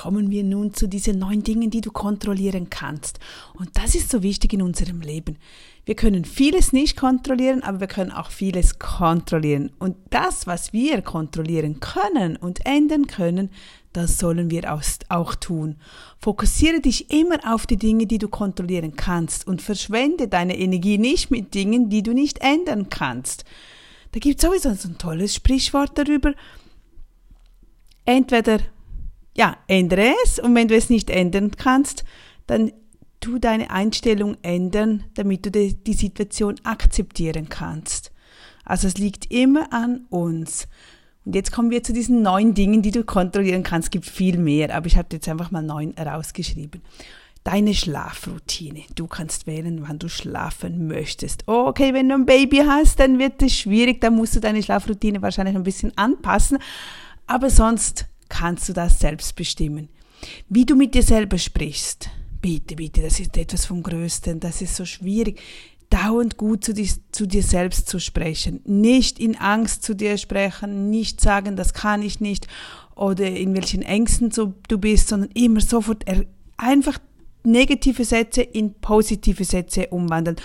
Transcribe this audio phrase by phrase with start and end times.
[0.00, 3.20] kommen wir nun zu diesen neun Dingen, die du kontrollieren kannst.
[3.52, 5.36] Und das ist so wichtig in unserem Leben.
[5.84, 9.72] Wir können vieles nicht kontrollieren, aber wir können auch vieles kontrollieren.
[9.78, 13.50] Und das, was wir kontrollieren können und ändern können,
[13.92, 14.74] das sollen wir
[15.10, 15.76] auch tun.
[16.18, 21.30] Fokussiere dich immer auf die Dinge, die du kontrollieren kannst und verschwende deine Energie nicht
[21.30, 23.44] mit Dingen, die du nicht ändern kannst.
[24.12, 26.32] Da gibt es sowieso so ein tolles Sprichwort darüber.
[28.06, 28.60] Entweder,
[29.36, 32.04] ja, ändere es und wenn du es nicht ändern kannst,
[32.46, 32.72] dann
[33.20, 38.12] tu deine Einstellung ändern, damit du die, Situation akzeptieren kannst.
[38.64, 40.66] Also es liegt immer an uns.
[41.24, 43.86] Und jetzt kommen wir zu diesen neun Dingen, die du kontrollieren kannst.
[43.86, 46.80] Es gibt viel mehr, aber ich habe jetzt einfach mal neun herausgeschrieben.
[47.44, 48.82] Deine Schlafroutine.
[48.94, 51.46] Du kannst wählen, wann du schlafen möchtest.
[51.46, 54.00] Okay, wenn du ein Baby hast, dann wird es schwierig.
[54.00, 56.58] Dann musst du deine Schlafroutine wahrscheinlich ein bisschen anpassen.
[57.26, 59.90] Aber sonst kannst du das selbst bestimmen.
[60.48, 62.08] Wie du mit dir selber sprichst.
[62.40, 64.40] Bitte, bitte, das ist etwas vom Größten.
[64.40, 65.40] Das ist so schwierig
[65.90, 70.88] dauernd gut zu, dir, zu dir selbst zu sprechen, nicht in Angst zu dir sprechen,
[70.88, 72.46] nicht sagen, das kann ich nicht
[72.94, 76.04] oder in welchen Ängsten du bist, sondern immer sofort
[76.56, 76.98] einfach
[77.42, 80.36] negative Sätze in positive Sätze umwandeln.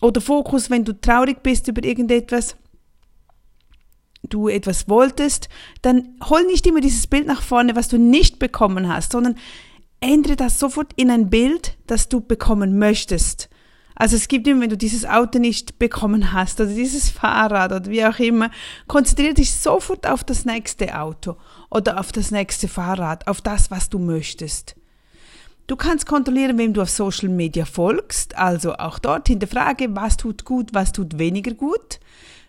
[0.00, 2.54] Oder Fokus, wenn du traurig bist über irgendetwas,
[4.28, 5.48] du etwas wolltest,
[5.82, 9.36] dann hol nicht immer dieses Bild nach vorne, was du nicht bekommen hast, sondern
[10.00, 13.48] ändere das sofort in ein Bild, das du bekommen möchtest.
[13.98, 17.86] Also es gibt immer, wenn du dieses Auto nicht bekommen hast oder dieses Fahrrad oder
[17.86, 18.50] wie auch immer,
[18.86, 21.36] konzentriere dich sofort auf das nächste Auto
[21.70, 24.76] oder auf das nächste Fahrrad, auf das, was du möchtest.
[25.66, 30.44] Du kannst kontrollieren, wem du auf Social Media folgst, also auch dort hinterfrage, was tut
[30.44, 31.98] gut, was tut weniger gut.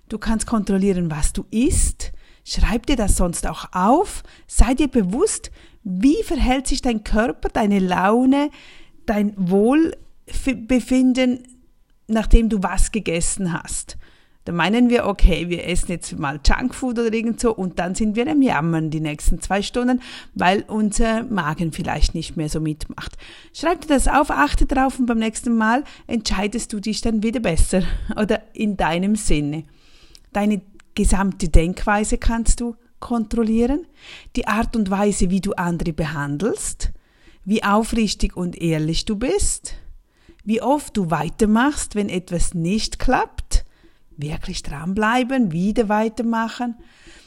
[0.09, 2.13] Du kannst kontrollieren, was du isst.
[2.45, 4.23] Schreib dir das sonst auch auf.
[4.47, 5.51] Sei dir bewusst,
[5.83, 8.49] wie verhält sich dein Körper, deine Laune,
[9.05, 9.95] dein Wohl,
[10.67, 11.43] befinden,
[12.07, 13.97] nachdem du was gegessen hast.
[14.47, 18.15] Da meinen wir, okay, wir essen jetzt mal Junkfood oder irgend so und dann sind
[18.15, 20.01] wir am Jammern die nächsten zwei Stunden,
[20.35, 23.17] weil unser Magen vielleicht nicht mehr so mitmacht.
[23.53, 27.41] Schreib dir das auf, achte drauf und beim nächsten Mal entscheidest du dich dann wieder
[27.41, 27.83] besser
[28.15, 29.65] oder in deinem Sinne.
[30.37, 30.61] Deine
[30.93, 33.87] gesamte Denkweise kannst du kontrollieren,
[34.35, 36.91] die Art und Weise, wie du andere behandelst,
[37.43, 39.73] wie aufrichtig und ehrlich du bist,
[40.43, 43.65] wie oft du weitermachst, wenn etwas nicht klappt,
[44.15, 46.75] wirklich dranbleiben, wieder weitermachen,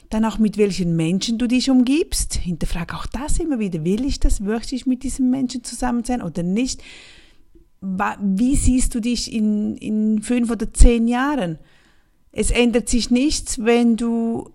[0.08, 4.20] dann auch mit welchen Menschen du dich umgibst, hinterfrag auch das immer wieder, will ich
[4.20, 6.80] das, möchte ich mit diesem Menschen zusammen sein oder nicht,
[7.80, 11.58] wie siehst du dich in, in fünf oder zehn Jahren?
[12.32, 14.52] Es ändert sich nichts, wenn du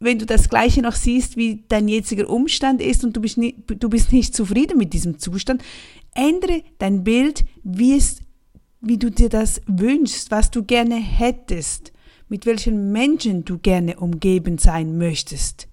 [0.00, 3.56] wenn du das Gleiche noch siehst, wie dein jetziger Umstand ist und du bist, nie,
[3.66, 5.62] du bist nicht zufrieden mit diesem Zustand,
[6.14, 8.20] ändere dein Bild, wie, es,
[8.80, 11.92] wie du dir das wünschst, was du gerne hättest,
[12.28, 15.66] mit welchen Menschen du gerne umgeben sein möchtest.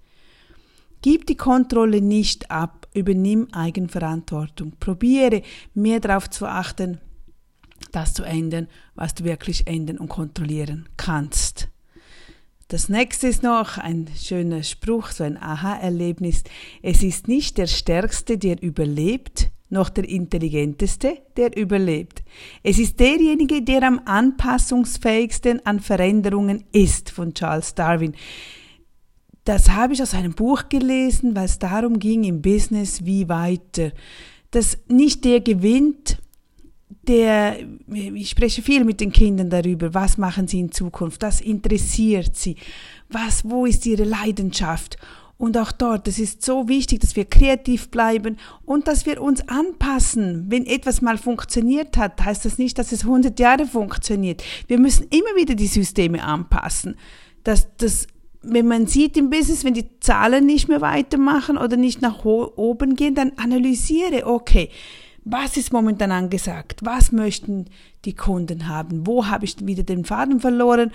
[1.02, 4.72] Gib die Kontrolle nicht ab, übernimm Eigenverantwortung.
[4.80, 5.42] Probiere
[5.74, 6.98] mehr darauf zu achten,
[7.90, 11.68] das zu ändern, was du wirklich ändern und kontrollieren kannst.
[12.68, 16.42] Das nächste ist noch ein schöner Spruch, so ein Aha-Erlebnis.
[16.82, 22.24] Es ist nicht der Stärkste, der überlebt, noch der Intelligenteste, der überlebt.
[22.64, 28.14] Es ist derjenige, der am anpassungsfähigsten an Veränderungen ist, von Charles Darwin.
[29.44, 33.92] Das habe ich aus einem Buch gelesen, weil es darum ging im Business, wie weiter.
[34.50, 36.18] Dass nicht der gewinnt,
[36.88, 37.56] der,
[37.88, 42.56] ich spreche viel mit den Kindern darüber, was machen sie in Zukunft, das interessiert sie,
[43.08, 44.96] was, wo ist ihre Leidenschaft.
[45.38, 49.46] Und auch dort, es ist so wichtig, dass wir kreativ bleiben und dass wir uns
[49.48, 50.46] anpassen.
[50.48, 54.42] Wenn etwas mal funktioniert hat, heißt das nicht, dass es 100 Jahre funktioniert.
[54.66, 56.96] Wir müssen immer wieder die Systeme anpassen.
[57.44, 58.06] Dass das,
[58.40, 62.96] wenn man sieht im Business, wenn die Zahlen nicht mehr weitermachen oder nicht nach oben
[62.96, 64.70] gehen, dann analysiere, okay,
[65.28, 66.82] was ist momentan angesagt?
[66.84, 67.64] Was möchten
[68.04, 69.08] die Kunden haben?
[69.08, 70.92] Wo habe ich wieder den Faden verloren?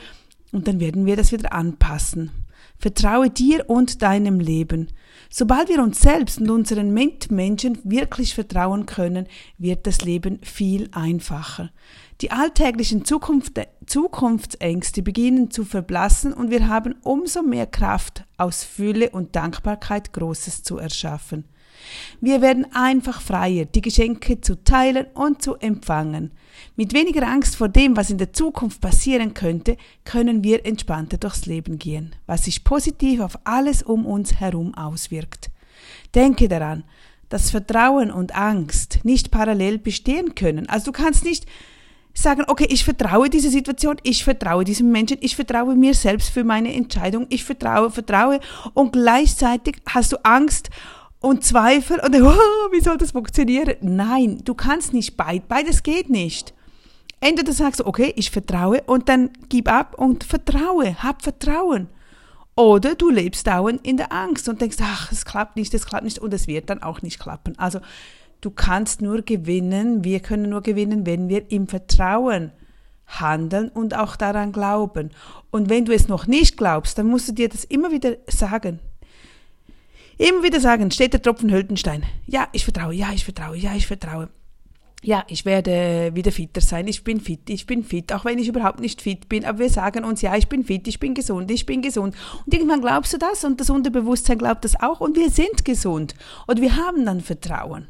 [0.54, 2.32] Und dann werden wir das wieder anpassen.
[2.78, 4.88] Vertraue dir und deinem Leben.
[5.30, 11.70] Sobald wir uns selbst und unseren Mitmenschen wirklich vertrauen können, wird das Leben viel einfacher.
[12.22, 19.10] Die alltäglichen Zukunft, Zukunftsängste beginnen zu verblassen und wir haben umso mehr Kraft, aus Fülle
[19.10, 21.44] und Dankbarkeit Großes zu erschaffen.
[22.20, 26.32] Wir werden einfach freier, die Geschenke zu teilen und zu empfangen.
[26.76, 31.46] Mit weniger Angst vor dem, was in der Zukunft passieren könnte, können wir entspannter durchs
[31.46, 35.50] Leben gehen, was sich positiv auf alles um uns herum auswirkt.
[36.14, 36.84] Denke daran,
[37.30, 40.68] dass Vertrauen und Angst nicht parallel bestehen können.
[40.68, 41.46] Also du kannst nicht
[42.14, 46.44] sagen, okay, ich vertraue dieser Situation, ich vertraue diesem Menschen, ich vertraue mir selbst für
[46.44, 48.40] meine Entscheidung, ich vertraue, vertraue
[48.74, 50.70] und gleichzeitig hast du Angst
[51.22, 53.76] und Zweifel und oh, wie soll das funktionieren?
[53.80, 56.54] Nein, du kannst nicht beid, beides geht nicht.
[57.22, 61.88] Entweder sagst du, okay, ich vertraue und dann gib ab und vertraue, hab Vertrauen.
[62.56, 66.04] Oder du lebst dauernd in der Angst und denkst, ach, es klappt nicht, es klappt
[66.04, 67.58] nicht und es wird dann auch nicht klappen.
[67.58, 67.80] Also
[68.42, 72.52] du kannst nur gewinnen, wir können nur gewinnen, wenn wir im Vertrauen
[73.06, 75.12] handeln und auch daran glauben.
[75.52, 78.80] Und wenn du es noch nicht glaubst, dann musst du dir das immer wieder sagen.
[80.22, 82.04] Immer wieder sagen, steht der Tropfen Höllenstein.
[82.28, 84.30] Ja, ich vertraue, ja, ich vertraue, ja, ich vertraue
[85.04, 88.48] ja, ich werde wieder fitter sein, ich bin fit, ich bin fit, auch wenn ich
[88.48, 91.50] überhaupt nicht fit bin, aber wir sagen uns, ja, ich bin fit, ich bin gesund,
[91.50, 92.16] ich bin gesund.
[92.46, 96.14] Und irgendwann glaubst du das und das Unterbewusstsein glaubt das auch und wir sind gesund
[96.46, 97.88] und wir haben dann Vertrauen.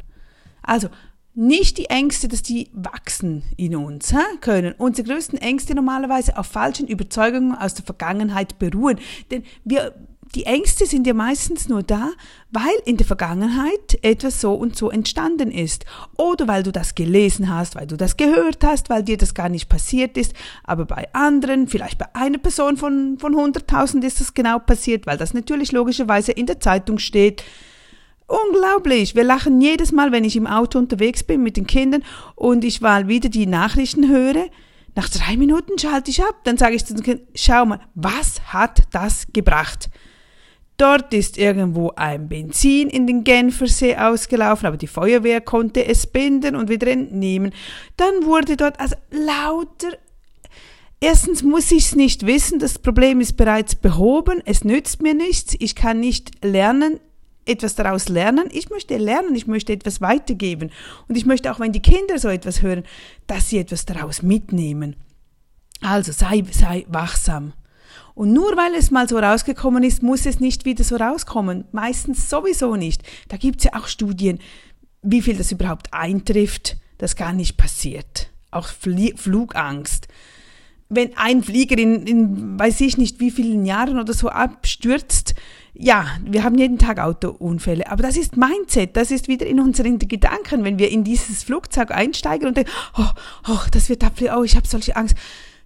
[0.61, 0.87] Also,
[1.33, 4.73] nicht die Ängste, dass die wachsen in uns hä, können.
[4.77, 8.99] Unsere größten Ängste normalerweise auf falschen Überzeugungen aus der Vergangenheit beruhen.
[9.31, 9.93] Denn wir
[10.35, 12.11] die Ängste sind ja meistens nur da,
[12.51, 15.85] weil in der Vergangenheit etwas so und so entstanden ist.
[16.17, 19.49] Oder weil du das gelesen hast, weil du das gehört hast, weil dir das gar
[19.49, 20.33] nicht passiert ist.
[20.63, 25.17] Aber bei anderen, vielleicht bei einer Person von, von 100.000 ist das genau passiert, weil
[25.17, 27.43] das natürlich logischerweise in der Zeitung steht.
[28.27, 29.15] Unglaublich.
[29.15, 32.03] Wir lachen jedes Mal, wenn ich im Auto unterwegs bin mit den Kindern
[32.35, 34.45] und ich mal wieder die Nachrichten höre.
[34.95, 36.35] Nach drei Minuten schalte ich ab.
[36.45, 39.89] Dann sage ich zu den Kindern, schau mal, was hat das gebracht?
[40.81, 46.55] Dort ist irgendwo ein Benzin in den Genfersee ausgelaufen, aber die Feuerwehr konnte es binden
[46.55, 47.53] und wieder entnehmen.
[47.97, 49.89] Dann wurde dort also lauter
[50.99, 55.55] Erstens muss ich es nicht wissen, das Problem ist bereits behoben, es nützt mir nichts,
[55.59, 56.99] ich kann nicht lernen,
[57.45, 58.49] etwas daraus lernen.
[58.51, 60.71] Ich möchte lernen, ich möchte etwas weitergeben.
[61.07, 62.85] Und ich möchte auch, wenn die Kinder so etwas hören,
[63.27, 64.95] dass sie etwas daraus mitnehmen.
[65.79, 67.53] Also sei, sei wachsam.
[68.21, 71.65] Und nur weil es mal so rausgekommen ist, muss es nicht wieder so rauskommen.
[71.71, 73.01] Meistens sowieso nicht.
[73.29, 74.37] Da gibt's ja auch Studien,
[75.01, 78.29] wie viel das überhaupt eintrifft, das gar nicht passiert.
[78.51, 80.07] Auch Flie Flugangst.
[80.87, 85.33] Wenn ein Flieger in, in weiß ich nicht wie vielen Jahren oder so abstürzt,
[85.73, 89.97] ja, wir haben jeden Tag Autounfälle, aber das ist Mindset, das ist wieder in unseren
[89.97, 93.09] Gedanken, wenn wir in dieses Flugzeug einsteigen und denken, oh,
[93.47, 95.17] oh das wird abfliegen, oh, ich habe solche Angst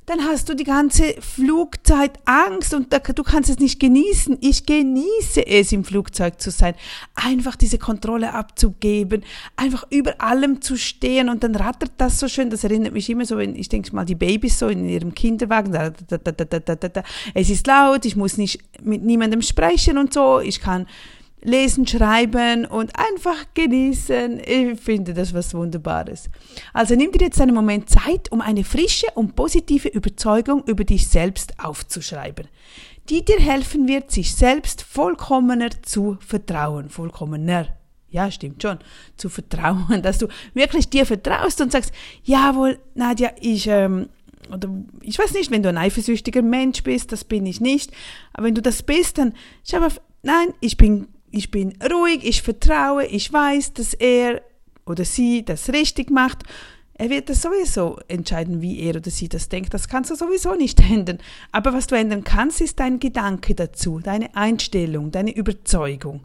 [0.05, 4.37] dann hast du die ganze Flugzeit Angst und du kannst es nicht genießen.
[4.41, 6.75] Ich genieße es, im Flugzeug zu sein.
[7.15, 9.23] Einfach diese Kontrolle abzugeben,
[9.55, 12.51] einfach über allem zu stehen und dann rattert das so schön.
[12.51, 15.71] Das erinnert mich immer so, wenn ich denke mal, die Babys so in ihrem Kinderwagen,
[15.71, 17.03] da, da, da, da, da, da, da.
[17.33, 20.85] es ist laut, ich muss nicht mit niemandem sprechen und so, ich kann
[21.45, 24.41] lesen, schreiben und einfach genießen.
[24.45, 26.29] Ich finde das was Wunderbares.
[26.73, 31.07] Also nimm dir jetzt einen Moment Zeit, um eine frische und positive Überzeugung über dich
[31.07, 32.47] selbst aufzuschreiben,
[33.09, 36.89] die dir helfen wird, sich selbst vollkommener zu vertrauen.
[36.89, 37.67] Vollkommener.
[38.09, 38.79] Ja, stimmt schon.
[39.17, 41.91] Zu vertrauen, dass du wirklich dir vertraust und sagst,
[42.23, 44.09] jawohl, Nadja, ich, ähm,
[44.51, 44.69] oder
[45.01, 47.91] ich weiß nicht, wenn du ein eifersüchtiger Mensch bist, das bin ich nicht,
[48.33, 49.33] aber wenn du das bist, dann
[49.63, 54.41] schau auf, nein, ich bin ich bin ruhig, ich vertraue, ich weiß, dass er
[54.85, 56.43] oder sie das richtig macht.
[56.93, 59.73] Er wird das sowieso entscheiden, wie er oder sie das denkt.
[59.73, 61.17] Das kannst du sowieso nicht ändern.
[61.51, 66.23] Aber was du ändern kannst, ist dein Gedanke dazu, deine Einstellung, deine Überzeugung.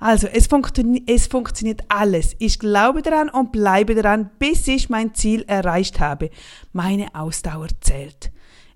[0.00, 2.34] Also, es, funktio es funktioniert alles.
[2.38, 6.30] Ich glaube daran und bleibe daran, bis ich mein Ziel erreicht habe.
[6.72, 8.32] Meine Ausdauer zählt.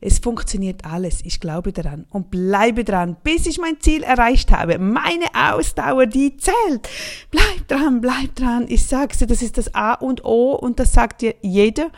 [0.06, 1.23] Es funktioniert alles.
[1.25, 4.78] Ich glaube daran und bleibe dran, bis ich mein Ziel erreicht habe.
[4.78, 6.87] Meine Ausdauer, die zählt.
[7.30, 8.66] Bleib dran, bleib dran.
[8.68, 11.90] Ich sag's dir, das ist das A und O und das sagt dir jeder.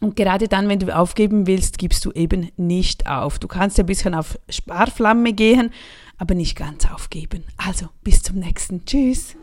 [0.00, 3.38] Und gerade dann, wenn du aufgeben willst, gibst du eben nicht auf.
[3.38, 5.70] Du kannst ein bisschen auf Sparflamme gehen,
[6.16, 7.44] aber nicht ganz aufgeben.
[7.58, 8.86] Also, bis zum nächsten.
[8.86, 9.36] Tschüss.